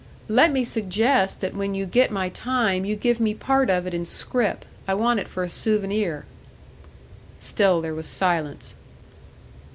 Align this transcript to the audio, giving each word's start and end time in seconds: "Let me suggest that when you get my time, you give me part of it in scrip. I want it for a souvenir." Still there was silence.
"Let 0.29 0.51
me 0.51 0.63
suggest 0.63 1.41
that 1.41 1.53
when 1.53 1.75
you 1.75 1.85
get 1.85 2.09
my 2.09 2.29
time, 2.29 2.85
you 2.85 2.95
give 2.95 3.19
me 3.19 3.35
part 3.35 3.69
of 3.69 3.85
it 3.85 3.93
in 3.93 4.03
scrip. 4.03 4.65
I 4.87 4.95
want 4.95 5.19
it 5.19 5.27
for 5.27 5.43
a 5.43 5.47
souvenir." 5.47 6.25
Still 7.37 7.81
there 7.81 7.93
was 7.93 8.07
silence. 8.07 8.75